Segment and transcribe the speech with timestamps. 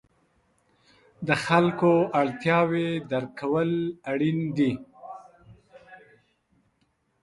[1.27, 3.71] د خلکو اړتیاوې درک کول
[4.11, 4.71] اړین دي.